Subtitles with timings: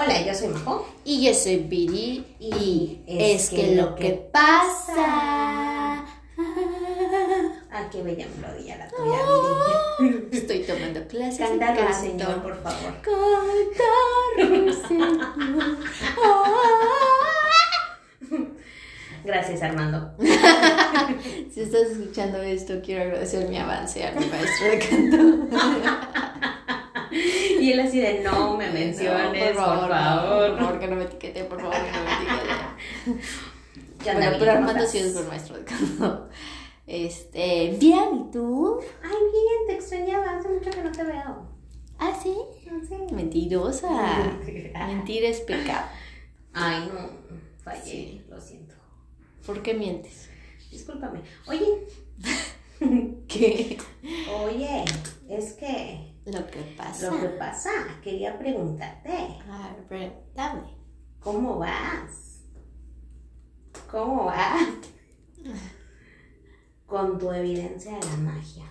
[0.00, 0.86] Hola, yo soy Majo.
[1.04, 2.24] Y yo soy Viri.
[2.38, 6.04] Y, es, que, lo que pasa.
[7.70, 9.18] Ah, qué bella melodía la tuya,
[9.98, 10.28] Viri.
[10.32, 11.48] Estoy tomando clases.
[11.48, 12.00] Cantar de al canto.
[12.00, 12.94] Señor, por favor.
[13.02, 15.78] Cantar al Señor.
[19.24, 20.12] Gracias, Armando.
[21.52, 26.27] Si estás escuchando esto, quiero agradecer mi avance a mi maestro de canto.
[27.68, 29.88] Y él así de no me menciones, No, por favor.
[29.88, 33.28] Por favor, que no me etiquete, por favor, que no me etiquete.
[34.02, 36.28] ¿Qué onda, Bueno, pero ¿Cómo Armando sí es buen maestro de canto.
[36.86, 38.80] Este, bien, ¿y tú?
[39.02, 40.38] Ay, bien, te extrañaba.
[40.38, 41.46] Hace mucho que no te veo.
[41.98, 42.34] Ah, sí.
[42.70, 43.14] No sé.
[43.14, 43.88] Mentirosa.
[44.86, 45.88] Mentira es pecado.
[46.54, 47.10] Ay, no.
[47.62, 47.82] Fallé.
[47.84, 48.24] Sí.
[48.30, 48.76] Lo siento.
[49.44, 50.30] ¿Por qué mientes?
[50.70, 51.20] Discúlpame.
[51.46, 51.86] Oye,
[53.28, 53.76] ¿Qué?
[54.42, 54.84] oye,
[55.28, 57.10] es que Lo que pasa.
[57.10, 57.70] lo que pasa,
[58.02, 59.10] quería preguntarte,
[59.50, 60.76] A ver, pregúntame.
[61.20, 62.40] ¿cómo vas?
[63.90, 64.62] ¿Cómo vas?
[66.86, 68.64] Con tu evidencia de la magia.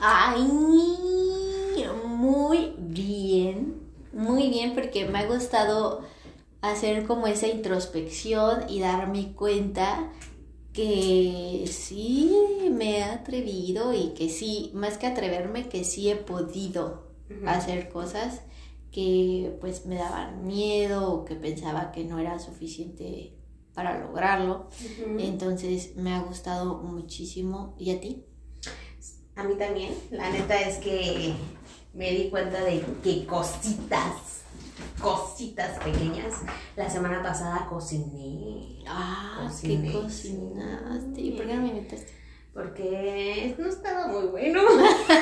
[0.00, 0.42] Ay,
[2.06, 3.80] muy bien.
[4.12, 6.02] Muy bien, porque me ha gustado
[6.60, 10.10] hacer como esa introspección y darme cuenta
[10.72, 12.34] que sí
[12.72, 17.12] me he atrevido y que sí, más que atreverme, que sí he podido
[17.46, 18.42] hacer cosas
[18.90, 23.34] que pues me daban miedo o que pensaba que no era suficiente
[23.74, 24.68] para lograrlo.
[25.18, 27.74] Entonces me ha gustado muchísimo.
[27.78, 28.24] ¿Y a ti?
[29.34, 31.32] A mí también, la neta es que
[31.94, 34.41] me di cuenta de que cositas,
[35.00, 36.34] cositas pequeñas.
[36.76, 38.84] La semana pasada cociné.
[38.86, 39.88] Ah, Cociné.
[39.88, 41.20] ¿qué cocinaste?
[41.20, 42.12] ¿Y por qué no me invitaste?
[42.54, 44.60] Porque no estaba muy bueno.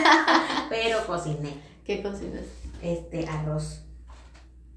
[0.68, 1.54] Pero cociné.
[1.84, 2.44] ¿Qué cocinas?
[2.82, 3.84] Este arroz.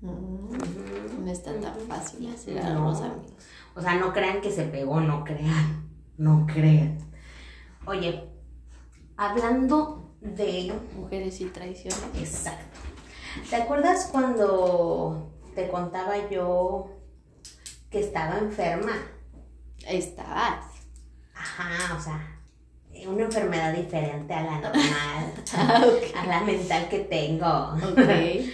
[0.02, 2.90] Mm, no está tan fácil hacer No.
[2.90, 3.32] arroz, amigos.
[3.76, 5.90] O sea, no crean que se pegó, no crean.
[6.18, 6.98] No crean.
[7.86, 8.30] Oye,
[9.18, 10.74] hablando de.
[10.96, 12.00] Mujeres y traiciones.
[12.20, 12.80] Exacto.
[13.50, 16.90] ¿Te acuerdas cuando te contaba yo
[17.90, 18.94] que estaba enferma?
[19.88, 20.66] Estabas.
[21.36, 22.40] Ajá, o sea,
[23.08, 25.34] una enfermedad diferente a la normal,
[26.16, 27.76] a la mental que tengo.
[27.92, 28.00] Ok.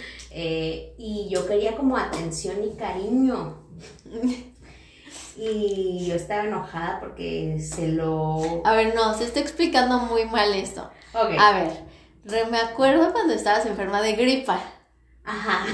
[0.32, 3.64] Eh, y yo quería como atención y cariño.
[5.36, 8.60] Y yo estaba enojada porque se lo...
[8.64, 10.90] A ver, no, se está explicando muy mal esto.
[11.14, 11.30] Ok.
[11.38, 11.72] A ver,
[12.24, 14.60] re- me acuerdo cuando estabas enferma de gripa.
[15.24, 15.66] Ajá.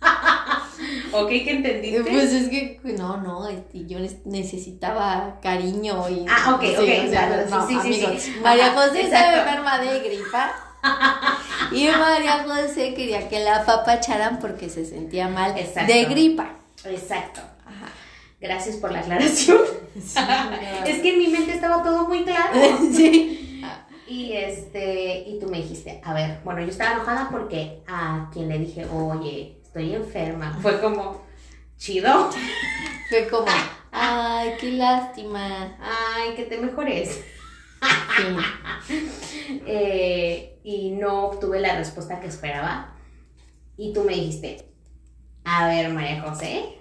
[1.12, 2.02] ok, ¿qué entendiste?
[2.10, 6.26] Pues es que, no, no, yo necesitaba cariño y...
[6.28, 8.36] Ah, ok, sí, ok, o sea, claro, no, sí, sí, sí, amigos, sí.
[8.42, 10.52] María José estaba enferma de gripa
[11.72, 15.92] y María José quería que la apapacharan porque se sentía mal Exacto.
[15.92, 16.50] de gripa.
[16.84, 17.40] Exacto.
[17.64, 17.86] Ajá.
[18.40, 19.60] Gracias por la aclaración.
[19.94, 22.52] es que en mi mente estaba todo muy claro.
[22.92, 23.41] sí.
[24.12, 28.50] Y este, y tú me dijiste, a ver, bueno, yo estaba enojada porque a quien
[28.50, 31.22] le dije, oye, estoy enferma, fue como,
[31.78, 32.28] chido,
[33.08, 33.46] Fue como,
[33.90, 35.78] ay, qué lástima.
[35.80, 37.24] ay, que te mejores.
[38.16, 38.94] Sí.
[39.66, 42.94] Eh, y no obtuve la respuesta que esperaba.
[43.76, 44.68] Y tú me dijiste,
[45.44, 46.78] a ver, María José,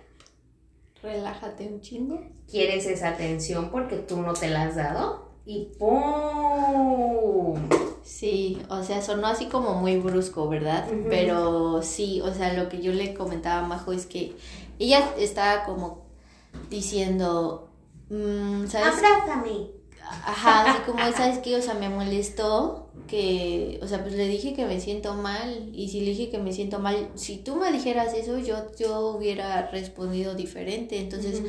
[1.01, 2.21] Relájate un chingo.
[2.49, 5.30] ¿quieres esa atención porque tú no te la has dado?
[5.51, 7.55] Y ¡pum!
[8.03, 10.87] Sí, o sea, sonó así como muy brusco, ¿verdad?
[11.09, 14.33] Pero sí, o sea, lo que yo le comentaba a Majo es que
[14.79, 16.05] ella estaba como
[16.69, 17.67] diciendo,
[18.09, 18.95] mm, ¿sabes?
[18.97, 19.71] Abrázame.
[20.25, 21.57] Ajá, así como, ¿sabes qué?
[21.57, 25.89] O sea, me molestó que, o sea, pues le dije que me siento mal y
[25.89, 29.69] si le dije que me siento mal, si tú me dijeras eso, yo, yo hubiera
[29.69, 30.97] respondido diferente.
[30.97, 31.43] Entonces.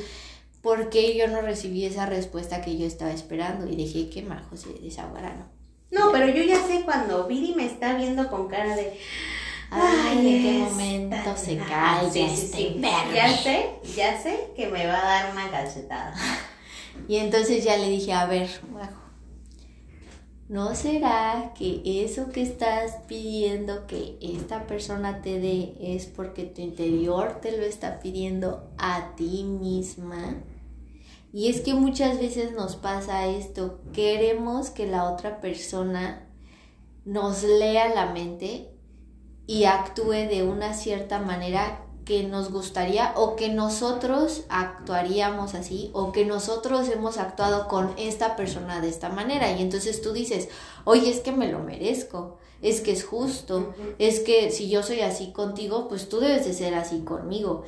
[0.62, 3.68] ¿Por qué yo no recibí esa respuesta que yo estaba esperando?
[3.70, 5.46] Y dejé que Majo se desahogara, ¿no?
[5.90, 8.98] No, pero yo ya sé cuando Viri me está viendo con cara de.
[9.70, 11.58] Ay, ¿en qué esta- momento se sí,
[12.12, 12.80] sí, este sí.
[13.14, 16.14] Ya sé, ya sé que me va a dar una cachetada.
[17.08, 19.00] Y entonces ya le dije, a ver, Majo,
[20.48, 26.60] ¿no será que eso que estás pidiendo que esta persona te dé es porque tu
[26.60, 30.36] interior te lo está pidiendo a ti misma?
[31.32, 36.28] Y es que muchas veces nos pasa esto, queremos que la otra persona
[37.04, 38.70] nos lea la mente
[39.46, 46.12] y actúe de una cierta manera que nos gustaría o que nosotros actuaríamos así o
[46.12, 49.52] que nosotros hemos actuado con esta persona de esta manera.
[49.52, 50.48] Y entonces tú dices,
[50.84, 55.00] oye, es que me lo merezco, es que es justo, es que si yo soy
[55.00, 57.64] así contigo, pues tú debes de ser así conmigo.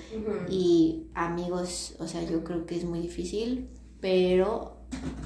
[0.48, 3.68] Y amigos, o sea, yo creo que es muy difícil,
[4.00, 4.76] pero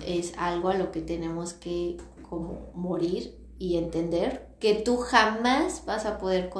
[0.06, 1.98] es algo a lo que tenemos que
[2.28, 6.50] como morir y entender que tú jamás vas a poder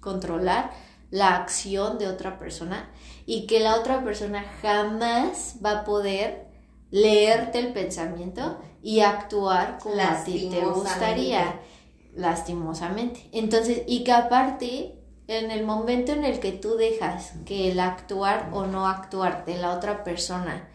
[0.00, 0.72] controlar
[1.10, 2.90] la acción de otra persona
[3.26, 6.46] y que la otra persona jamás va a poder
[6.90, 11.60] leerte el pensamiento y actuar como a ti te gustaría
[12.14, 13.28] lastimosamente.
[13.32, 18.50] Entonces, y que aparte, en el momento en el que tú dejas que el actuar
[18.52, 20.68] o no actuar de la otra persona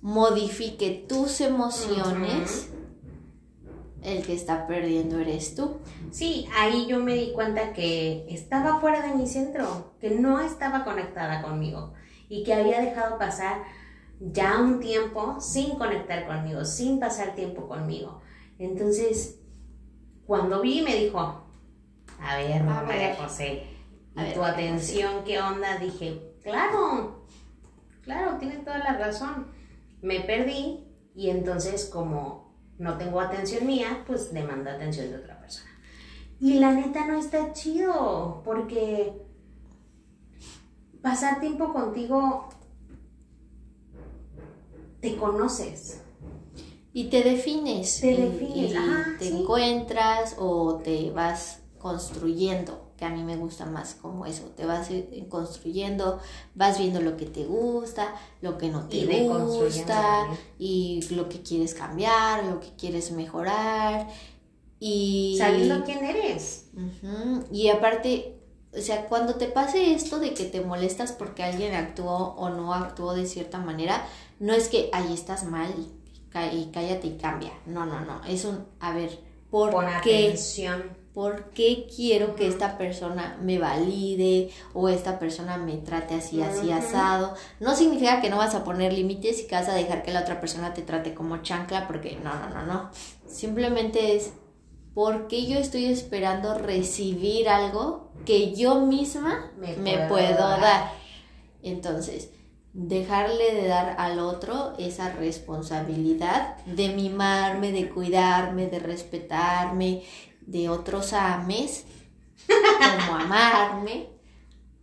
[0.00, 2.70] modifique tus emociones,
[4.02, 5.78] el que está perdiendo eres tú.
[6.10, 10.84] Sí, ahí yo me di cuenta que estaba fuera de mi centro, que no estaba
[10.84, 11.94] conectada conmigo
[12.28, 13.62] y que había dejado pasar
[14.20, 18.20] ya un tiempo sin conectar conmigo, sin pasar tiempo conmigo.
[18.58, 19.40] Entonces,
[20.26, 21.18] cuando vi, me dijo,
[22.20, 23.64] a ver, María José,
[24.16, 25.78] ¿y tu atención qué onda?
[25.78, 27.26] Dije, claro,
[28.02, 29.48] claro, tienes toda la razón.
[30.00, 35.70] Me perdí y entonces como no tengo atención mía, pues demanda atención de otra persona.
[36.40, 39.12] Y la neta no está chido, porque
[41.00, 42.48] pasar tiempo contigo
[45.00, 46.03] te conoces.
[46.94, 48.00] Y te defines.
[48.00, 48.72] Te defines.
[48.72, 54.44] Y, te encuentras o te vas construyendo, que a mí me gusta más como eso,
[54.56, 54.88] te vas
[55.28, 56.18] construyendo,
[56.54, 61.74] vas viendo lo que te gusta, lo que no te gusta y lo que quieres
[61.74, 64.08] cambiar, lo que quieres mejorar
[64.80, 66.70] y sabiendo quién eres.
[67.52, 68.38] Y aparte,
[68.72, 72.72] o sea, cuando te pase esto de que te molestas porque alguien actuó o no
[72.72, 74.06] actuó de cierta manera,
[74.38, 75.74] no es que ahí estás mal
[76.52, 77.52] y cállate y cambia.
[77.66, 78.24] No, no, no.
[78.24, 79.18] Es un, a ver,
[79.50, 79.72] ¿por
[80.02, 80.28] qué?
[80.28, 81.04] Atención.
[81.14, 86.72] ¿Por qué quiero que esta persona me valide o esta persona me trate así, así,
[86.72, 87.34] asado?
[87.60, 90.22] No significa que no vas a poner límites y que vas a dejar que la
[90.22, 92.90] otra persona te trate como chancla, porque no, no, no, no.
[93.28, 94.32] Simplemente es,
[94.92, 100.94] ¿por qué yo estoy esperando recibir algo que yo misma me, puedo, dar?
[101.62, 102.30] Entonces,
[102.74, 110.02] dejarle de dar al otro esa responsabilidad de mimarme, de cuidarme, de respetarme,
[110.40, 111.86] de otros ames,
[113.06, 114.08] como amarme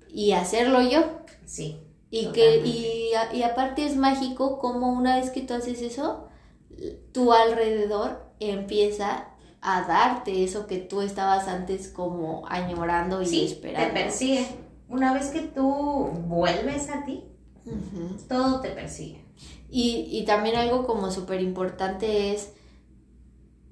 [0.10, 1.04] y hacerlo yo.
[1.46, 1.80] Sí.
[2.10, 6.28] Y que y, y aparte es mágico como una vez que tú haces eso,
[7.14, 9.28] tu alrededor empieza
[9.62, 13.94] a darte eso que tú estabas antes como añorando y esperando.
[13.94, 14.48] Te persigue.
[14.90, 17.31] Una vez que tú vuelves a ti,
[18.28, 19.24] todo te persigue.
[19.69, 22.52] Y, y también algo como súper importante es,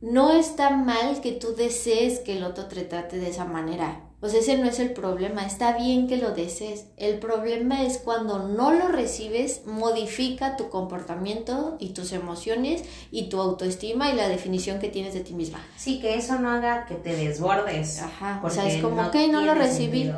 [0.02, 4.06] no está mal que tú desees que el otro te trate de esa manera.
[4.20, 6.88] Pues ese no es el problema, está bien que lo desees.
[6.98, 13.40] El problema es cuando no lo recibes, modifica tu comportamiento y tus emociones y tu
[13.40, 15.66] autoestima y la definición que tienes de ti misma.
[15.78, 18.02] Sí, que eso no haga que te desbordes.
[18.02, 20.12] Ajá, o sea, es como, que no lo recibí.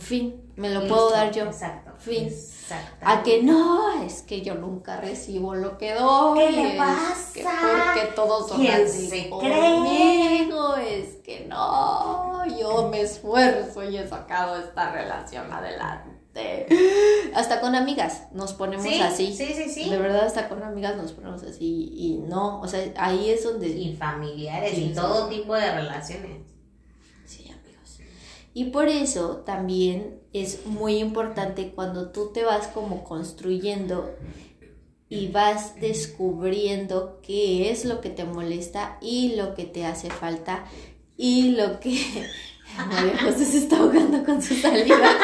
[0.00, 1.44] Fin, me lo puedo dar yo.
[1.44, 1.92] Exacto.
[1.98, 2.28] Fin.
[3.02, 6.38] A que no, es que yo nunca recibo lo que doy.
[6.38, 7.32] ¿Qué le pasa?
[7.32, 10.48] Que porque todos son ¿Quién se cree?
[10.98, 16.14] Es que no, yo me esfuerzo y he sacado esta relación adelante.
[17.34, 19.34] Hasta con amigas nos ponemos así.
[19.34, 19.88] Sí, sí, sí.
[19.88, 21.90] De verdad, hasta con amigas nos ponemos así.
[21.94, 23.68] Y no, o sea, ahí es donde.
[23.68, 26.54] Y familiares y todo tipo de relaciones.
[28.56, 34.10] Y por eso también es muy importante cuando tú te vas como construyendo
[35.08, 40.64] y vas descubriendo qué es lo que te molesta y lo que te hace falta
[41.16, 41.96] y lo que
[42.76, 44.98] María José se está ahogando con su saliva.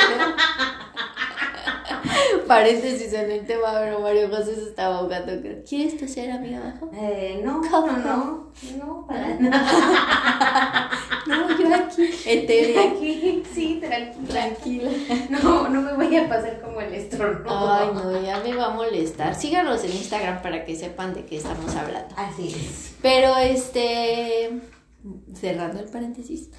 [2.46, 5.32] Paréntesis en el tema, pero Mario José se estaba ahogando.
[5.68, 6.90] ¿Quieres toser, amiga abajo?
[6.94, 10.90] Eh, no, no, no, no, para nada.
[11.26, 12.10] no, yo aquí.
[12.26, 12.90] Etérea.
[12.90, 14.28] Aquí, sí, tranquila.
[14.28, 14.90] Tranquila.
[15.30, 17.72] No, no me voy a pasar como el estornudo.
[17.72, 19.34] Ay, no, ya me va a molestar.
[19.34, 22.14] Síganos en Instagram para que sepan de qué estamos hablando.
[22.16, 22.94] Así es.
[23.02, 24.60] Pero este,
[25.34, 26.50] cerrando el paréntesis,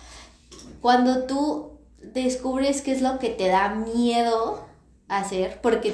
[0.81, 4.65] cuando tú descubres qué es lo que te da miedo
[5.07, 5.93] hacer porque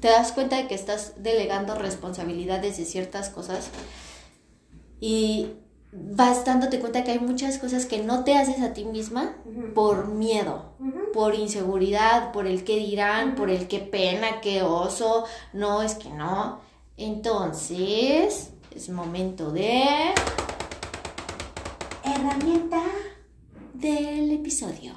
[0.00, 3.70] te das cuenta de que estás delegando responsabilidades de ciertas cosas
[5.00, 5.52] y
[5.92, 9.34] vas dándote cuenta que hay muchas cosas que no te haces a ti misma
[9.74, 10.72] por miedo,
[11.12, 16.08] por inseguridad, por el qué dirán, por el qué pena, qué oso, no, es que
[16.08, 16.60] no.
[16.96, 20.14] Entonces, es momento de
[22.04, 22.82] Herramienta.
[23.74, 24.94] del episodio.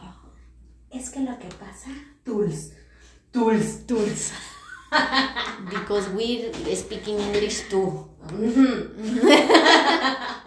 [0.90, 1.90] Es que lo que pasa.
[2.24, 2.72] Tools.
[3.32, 3.86] Tools.
[3.86, 4.32] Tools.
[5.70, 8.08] Because we're speaking English too.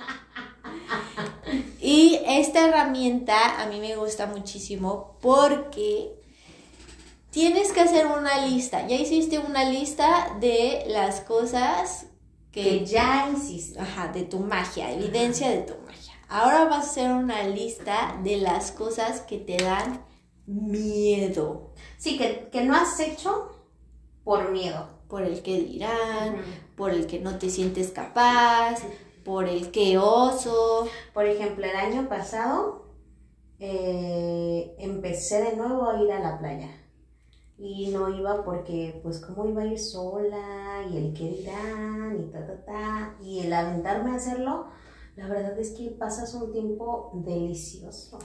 [2.00, 6.12] Y esta herramienta a mí me gusta muchísimo porque
[7.30, 8.86] tienes que hacer una lista.
[8.86, 12.06] Ya hiciste una lista de las cosas
[12.52, 13.80] Que que ya hiciste.
[13.80, 16.14] Ajá, de tu magia, evidencia de tu magia.
[16.28, 20.04] Ahora vas a hacer una lista de las cosas que te dan
[20.46, 21.72] miedo.
[21.96, 23.56] Sí, que, que no has hecho
[24.22, 24.88] por miedo.
[25.08, 26.44] Por el que dirán,
[26.76, 28.82] por el que no te sientes capaz,
[29.28, 30.88] por el que oso.
[31.12, 32.86] Por ejemplo, el año pasado
[33.60, 36.70] eh, empecé de nuevo a ir a la playa.
[37.58, 40.82] Y no iba porque, pues, ¿cómo iba a ir sola?
[40.90, 43.16] Y el qué dirán, y ta, ta, ta.
[43.22, 44.68] Y el aventarme a hacerlo,
[45.14, 48.18] la verdad es que pasas un tiempo delicioso.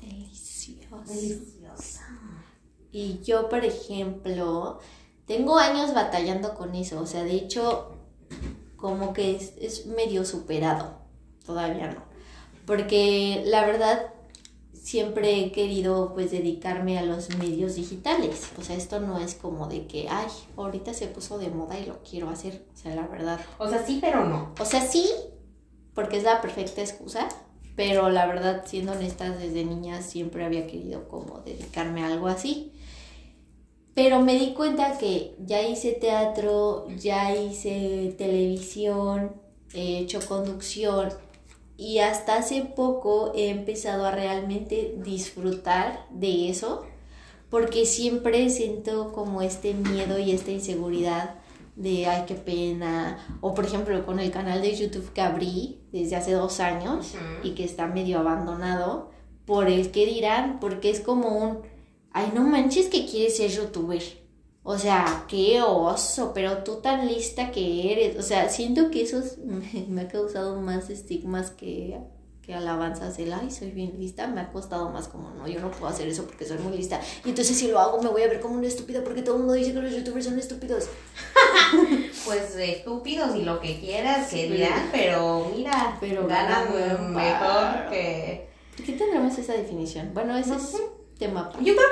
[0.00, 1.04] Delicioso.
[1.06, 2.00] Delicioso.
[2.90, 4.80] Y yo, por ejemplo,
[5.24, 7.00] tengo años batallando con eso.
[7.00, 7.92] O sea, de hecho,
[8.78, 10.98] como que es, es medio superado.
[11.44, 12.02] Todavía no.
[12.64, 14.12] Porque la verdad,
[14.72, 18.50] siempre he querido pues dedicarme a los medios digitales.
[18.58, 21.84] O sea, esto no es como de que, ay, ahorita se puso de moda y
[21.84, 22.64] lo quiero hacer.
[22.72, 23.38] O sea, la verdad.
[23.58, 24.54] O sea, sí, pero no.
[24.58, 25.10] O sea, sí,
[25.94, 27.28] porque es la perfecta excusa,
[27.76, 32.72] pero la verdad, siendo honestas, desde niña siempre había querido como dedicarme a algo así.
[33.98, 39.32] Pero me di cuenta que ya hice teatro, ya hice televisión,
[39.74, 41.08] he hecho conducción
[41.76, 46.86] y hasta hace poco he empezado a realmente disfrutar de eso
[47.50, 51.34] porque siempre siento como este miedo y esta inseguridad
[51.74, 56.14] de ay qué pena o por ejemplo con el canal de YouTube que abrí desde
[56.14, 59.10] hace dos años y que está medio abandonado
[59.44, 61.77] por el que dirán porque es como un
[62.18, 64.02] ay no manches que quieres ser youtuber
[64.62, 69.18] o sea qué oso pero tú tan lista que eres o sea siento que eso
[69.20, 71.98] es- me, me ha causado más estigmas que
[72.42, 75.70] que alabanzas el ay soy bien lista me ha costado más como no yo no
[75.70, 78.28] puedo hacer eso porque soy muy lista y entonces si lo hago me voy a
[78.28, 80.88] ver como una estúpida porque todo el mundo dice que los youtubers son estúpidos
[82.24, 86.68] Pues estúpidos y lo que quieras que dirán, pero mira, Pero ganan
[87.14, 88.48] mejor que...
[88.76, 90.10] ¿por qué tendremos esa definición?
[90.14, 90.78] bueno ese No es sé.
[91.18, 91.50] tema.
[91.54, 91.88] Yo creo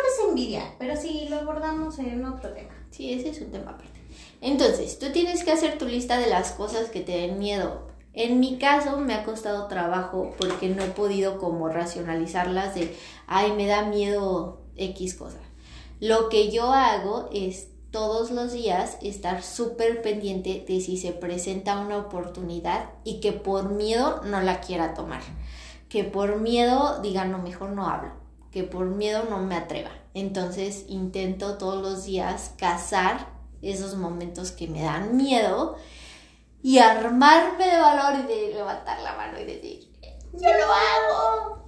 [0.78, 2.75] pero sí lo abordamos en otro tema.
[2.90, 4.00] Sí, ese es un tema aparte.
[4.40, 7.87] Entonces, tú tienes que hacer tu lista de las cosas que te den miedo.
[8.12, 12.95] En mi caso me ha costado trabajo porque no he podido como racionalizarlas de,
[13.26, 15.38] ay, me da miedo X cosa.
[16.00, 21.78] Lo que yo hago es todos los días estar súper pendiente de si se presenta
[21.78, 25.23] una oportunidad y que por miedo no la quiera tomar.
[25.88, 28.25] Que por miedo diga, no, mejor no hablo.
[28.57, 29.91] Que por miedo no me atreva.
[30.15, 33.29] Entonces intento todos los días cazar
[33.61, 35.77] esos momentos que me dan miedo
[36.63, 39.93] y armarme de valor y de levantar la mano y decir,
[40.33, 41.67] yo lo hago.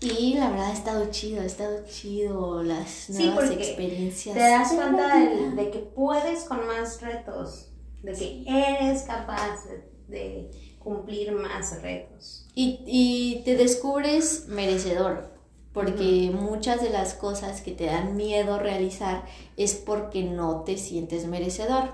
[0.00, 4.34] Y la verdad ha estado chido, ha estado chido las Sí, nuevas porque experiencias.
[4.36, 7.70] Te das cuenta de, de que puedes con más retos,
[8.02, 12.46] de que eres capaz de, de cumplir más retos.
[12.54, 15.34] Y, y te descubres merecedor,
[15.76, 19.26] porque muchas de las cosas que te dan miedo realizar
[19.58, 21.90] es porque no te sientes merecedor.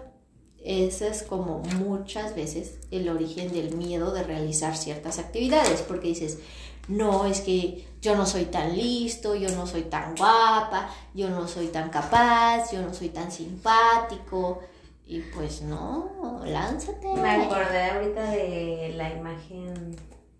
[0.65, 6.39] Ese es como muchas veces el origen del miedo de realizar ciertas actividades, porque dices,
[6.87, 11.49] no, es que yo no soy tan listo, yo no soy tan guapa, yo no
[11.49, 14.61] soy tan capaz, yo no soy tan simpático.
[15.05, 17.12] Y pues no, lánzate.
[17.15, 19.97] Me acordé ahorita de la imagen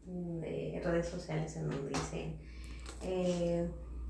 [0.07, 2.37] de redes sociales en donde dice,
[3.05, 3.69] eh,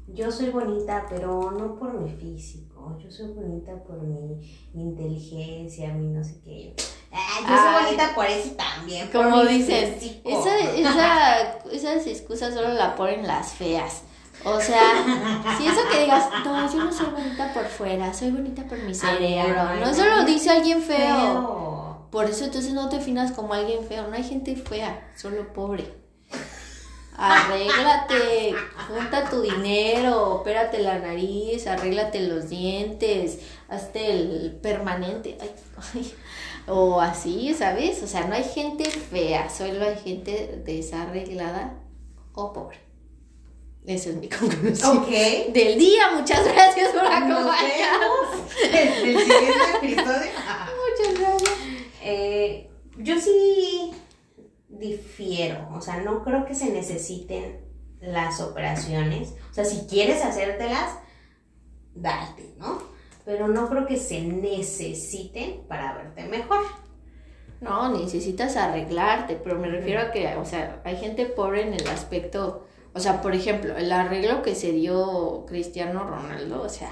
[0.08, 4.40] yo soy bonita, pero no por mi físico, yo soy bonita por mi
[4.74, 6.74] inteligencia, mi no sé qué.
[7.12, 7.84] Ah, yo soy Ay.
[7.84, 9.08] bonita por eso también.
[9.12, 10.28] Como mi físico.
[10.28, 14.02] esa, esa, esas excusas solo la ponen las feas.
[14.44, 14.82] O sea,
[15.56, 18.94] si eso que digas, no, yo no soy bonita por fuera, soy bonita por mi
[18.94, 19.60] cerebro.
[19.60, 19.92] Ay, No no.
[19.92, 20.96] eso lo dice alguien feo.
[20.98, 22.08] Feo.
[22.10, 24.08] Por eso entonces no te definas como alguien feo.
[24.08, 26.01] No hay gente fea, solo pobre.
[27.22, 28.52] Arréglate,
[28.88, 33.38] junta tu dinero, opérate la nariz, arréglate los dientes,
[33.68, 35.38] hazte el permanente.
[35.40, 35.50] Ay,
[35.94, 36.14] ay,
[36.66, 38.02] O así, ¿sabes?
[38.02, 41.74] O sea, no hay gente fea, solo hay gente desarreglada
[42.32, 42.78] o pobre.
[43.86, 44.98] Esa es mi conclusión.
[44.98, 45.08] Ok.
[45.52, 48.52] Del día, muchas gracias por Nos acompañarnos.
[48.72, 50.30] el siguiente episodio.
[50.98, 51.58] Muchas gracias.
[52.04, 53.92] Eh, yo sí
[54.82, 57.60] difiero, o sea, no creo que se necesiten
[58.00, 59.34] las operaciones.
[59.50, 60.98] O sea, si quieres hacértelas,
[61.94, 62.82] date, ¿no?
[63.24, 66.60] Pero no creo que se necesiten para verte mejor.
[67.60, 71.86] No, necesitas arreglarte, pero me refiero a que, o sea, hay gente pobre en el
[71.86, 76.90] aspecto, o sea, por ejemplo, el arreglo que se dio Cristiano Ronaldo, o sea,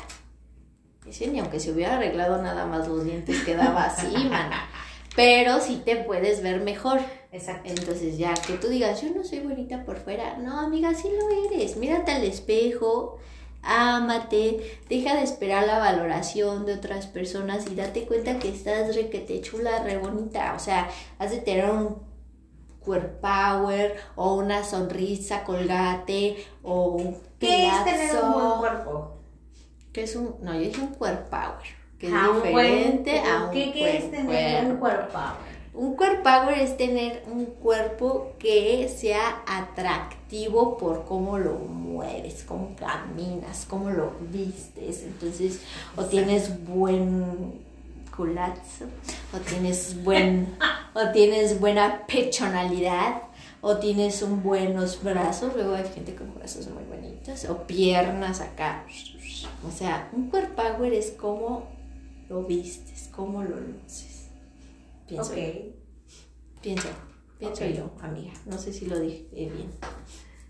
[1.04, 4.50] ese ni aunque se hubiera arreglado nada más los dientes quedaba así, man.
[5.16, 7.00] Pero sí te puedes ver mejor.
[7.32, 7.68] Exacto.
[7.70, 10.36] Entonces ya que tú digas, yo no soy bonita por fuera.
[10.38, 11.76] No, amiga, sí lo eres.
[11.76, 13.18] Mírate al espejo,
[13.62, 19.40] ámate, deja de esperar la valoración de otras personas y date cuenta que estás requete
[19.42, 20.54] chula, re bonita.
[20.56, 21.98] O sea, has de tener un
[22.84, 29.16] core power o una sonrisa colgate o un ¿Qué es tener un buen cuerpo?
[29.92, 31.56] ¿Qué es un, no, yo dije un core power,
[31.98, 35.08] que es Ah, diferente buen- a un ¿Qué, qué es tener un power.
[35.72, 42.74] Un core power es tener un cuerpo que sea atractivo por cómo lo mueves, cómo
[42.74, 45.04] caminas, cómo lo vistes.
[45.04, 45.60] Entonces,
[45.96, 47.60] o tienes buen
[48.16, 48.86] culazo,
[49.32, 50.56] o tienes buen,
[50.94, 53.22] o tienes buena pechonalidad,
[53.60, 55.54] o tienes un buenos brazos.
[55.54, 58.84] Luego hay gente con brazos muy bonitos, o piernas acá.
[59.66, 61.68] O sea, un core power es cómo
[62.28, 64.09] lo vistes, cómo lo luces.
[65.10, 65.36] Pienso Ok.
[65.38, 65.70] yo.
[66.62, 66.88] Pienso,
[67.38, 67.70] pienso Ok.
[67.70, 68.32] yo, amiga.
[68.46, 69.70] No sé si lo dije bien.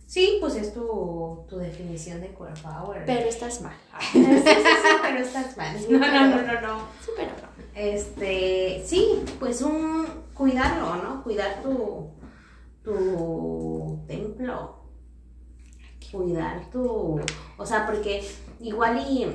[0.06, 3.04] Sí, pues es tu, tu definición de core power.
[3.06, 3.76] Pero estás mal.
[4.12, 5.76] sí, sí, sí, pero estás mal.
[5.88, 6.78] No, no, no, no, no.
[7.04, 7.48] Sí, pero no.
[7.74, 11.22] Este, sí, pues un cuidarlo, ¿no?
[11.22, 12.10] Cuidar tu
[12.82, 14.76] tu templo.
[16.10, 17.20] Cuidar tu,
[17.56, 18.26] o sea, porque
[18.58, 19.26] igual y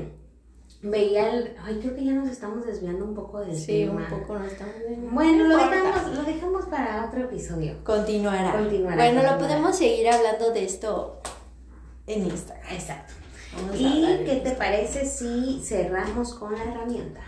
[0.89, 4.07] veía el, ay, creo que ya nos estamos desviando un poco del Sí, tema.
[4.11, 5.07] un poco no estamos bien.
[5.13, 7.75] Bueno, No lo dejamos, lo dejamos para otro episodio.
[7.83, 8.51] Continuará.
[8.53, 11.19] Continuará, Bueno, lo podemos seguir hablando de esto
[12.07, 12.73] en Instagram.
[12.73, 13.13] Exacto.
[13.55, 17.21] Vamos ¿Y qué te parece si cerramos con la herramienta?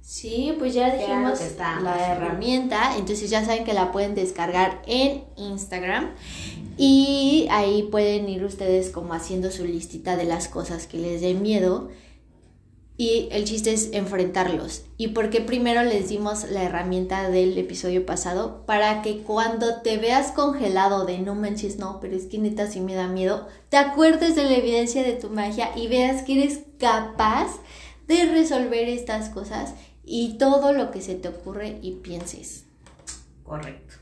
[0.00, 1.40] Sí, pues ya dijimos
[1.82, 6.10] la herramienta, entonces ya saben que la pueden descargar en Instagram
[6.76, 11.42] y ahí pueden ir ustedes como haciendo su listita de las cosas que les den
[11.42, 11.88] miedo
[12.96, 14.84] y el chiste es enfrentarlos.
[14.96, 18.64] ¿Y por qué primero les dimos la herramienta del episodio pasado?
[18.66, 22.80] Para que cuando te veas congelado de no manches, no, pero es que neta sí
[22.80, 26.60] me da miedo, te acuerdes de la evidencia de tu magia y veas que eres
[26.78, 27.48] capaz
[28.06, 32.66] de resolver estas cosas y todo lo que se te ocurre y pienses.
[33.42, 33.94] Correcto.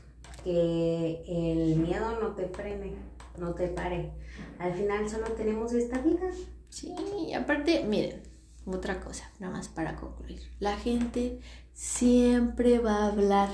[0.43, 2.93] Que el miedo no te frene,
[3.37, 4.11] no te pare.
[4.59, 6.29] Al final solo tenemos esta vida.
[6.69, 6.93] Sí,
[7.27, 8.21] y aparte, miren,
[8.65, 10.41] otra cosa, nada más para concluir.
[10.59, 11.39] La gente
[11.73, 13.49] siempre va a hablar,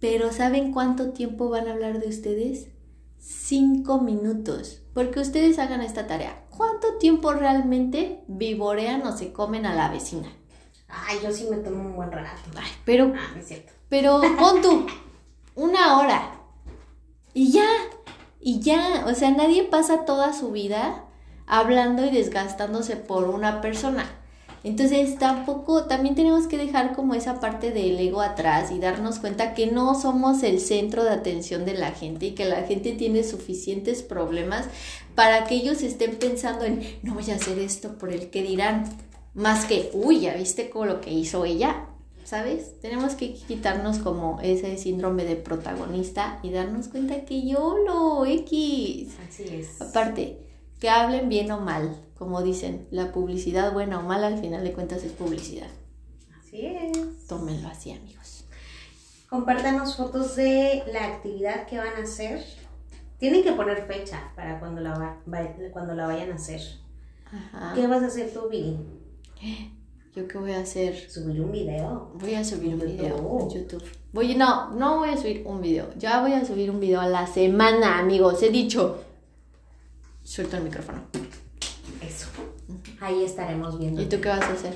[0.00, 2.68] pero ¿saben cuánto tiempo van a hablar de ustedes?
[3.18, 4.82] Cinco minutos.
[4.94, 6.44] Porque ustedes hagan esta tarea.
[6.48, 10.28] ¿Cuánto tiempo realmente vivorean o se comen a la vecina?
[10.88, 12.30] Ay, yo sí me tomo un buen rato.
[12.56, 13.72] Ay, pero Ah, no es cierto.
[13.88, 14.86] Pero pon tú
[15.54, 16.40] una hora
[17.34, 17.68] y ya,
[18.40, 21.05] y ya, o sea, nadie pasa toda su vida
[21.46, 24.06] hablando y desgastándose por una persona.
[24.64, 29.54] Entonces tampoco, también tenemos que dejar como esa parte del ego atrás y darnos cuenta
[29.54, 33.22] que no somos el centro de atención de la gente y que la gente tiene
[33.22, 34.66] suficientes problemas
[35.14, 38.84] para que ellos estén pensando en, no voy a hacer esto por el que dirán,
[39.34, 41.86] más que, uy, ya viste con lo que hizo ella,
[42.24, 42.80] ¿sabes?
[42.80, 49.14] Tenemos que quitarnos como ese síndrome de protagonista y darnos cuenta que yo lo X.
[49.28, 49.80] Así es.
[49.80, 50.45] Aparte,
[50.80, 54.72] que hablen bien o mal, como dicen, la publicidad buena o mala al final de
[54.72, 55.68] cuentas es publicidad.
[56.38, 57.26] Así es.
[57.26, 58.44] Tómenlo así, amigos.
[59.28, 62.44] Compártanos fotos de la actividad que van a hacer.
[63.18, 65.18] Tienen que poner fecha para cuando la, va-
[65.72, 66.60] cuando la vayan a hacer.
[67.26, 67.72] Ajá.
[67.74, 68.76] ¿Qué vas a hacer tú, Viri?
[70.14, 71.10] ¿Yo qué voy a hacer?
[71.10, 72.12] Subir un video.
[72.14, 72.92] Voy a subir un YouTube.
[72.92, 73.84] video en YouTube.
[74.12, 75.88] Voy, no, no voy a subir un video.
[75.98, 78.42] Ya voy a subir un video a la semana, amigos.
[78.42, 79.02] He dicho.
[80.26, 81.02] Suelto el micrófono.
[82.02, 82.26] Eso.
[83.00, 84.02] Ahí estaremos viendo.
[84.02, 84.74] ¿Y tú qué vas a hacer?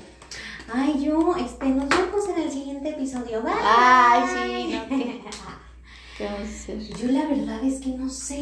[0.73, 3.43] Ay, yo, este, nos vemos en el siguiente episodio.
[3.43, 3.53] Bye.
[3.61, 5.21] Ay, sí, no, ¿qué?
[6.19, 6.79] ¿Qué vamos a hacer?
[6.79, 8.41] Yo la verdad es que no sé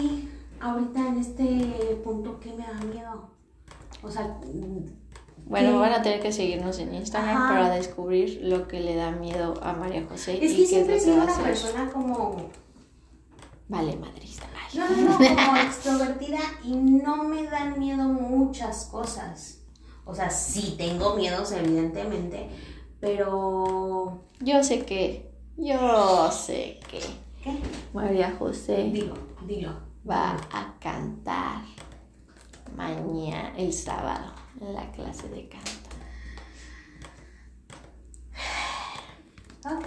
[0.60, 3.30] ahorita en este punto qué me da miedo.
[4.02, 4.38] O sea,
[5.46, 5.78] Bueno, ¿Qué?
[5.78, 7.48] van a tener que seguirnos en Instagram Ajá.
[7.48, 10.44] para descubrir lo que le da miedo a María José.
[10.44, 12.50] Es y que qué siempre es una persona como
[13.68, 14.47] Vale, madrista.
[14.74, 19.60] No, no, no, como extrovertida y no me dan miedo muchas cosas.
[20.04, 22.48] O sea, sí tengo miedos, evidentemente,
[23.00, 24.24] pero...
[24.40, 27.00] Yo sé que, yo sé que
[27.42, 27.58] ¿Qué?
[27.92, 29.14] María José Dilo,
[29.46, 29.72] dilo.
[30.08, 31.62] va a cantar
[32.76, 35.70] mañana, el sábado, en la clase de canto.
[39.64, 39.86] Ok.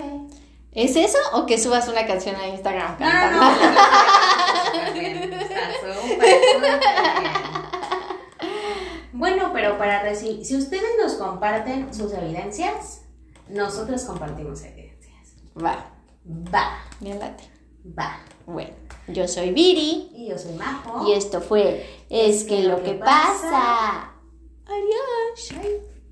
[0.73, 3.39] ¿Es eso o que subas una canción a Instagram No, no, cantando?
[3.39, 4.20] no.
[9.13, 13.01] Bueno, pero para recibir, si ustedes nos comparten sus evidencias,
[13.49, 15.35] nosotros compartimos evidencias.
[15.61, 15.85] Va,
[16.51, 17.43] Va, me late.
[17.97, 18.19] va.
[18.45, 18.73] Bueno,
[19.07, 21.07] yo soy Viri Y yo soy Majo.
[21.07, 24.11] y esto fue Es que lo que pasa.
[24.65, 25.61] Adiós.
[25.61, 25.90] Bye.